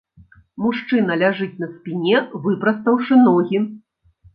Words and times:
Мужчына 0.65 1.19
ляжыць 1.25 1.61
на 1.67 1.71
спіне, 1.75 2.25
выпрастаўшы 2.49 3.25
ногі. 3.31 3.67